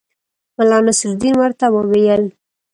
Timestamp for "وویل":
1.71-2.23